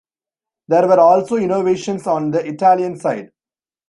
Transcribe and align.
There 0.67 0.87
were 0.87 0.99
also 0.99 1.35
innovations 1.35 2.07
on 2.07 2.31
the 2.31 2.43
Italian 2.43 2.97
side. 2.97 3.29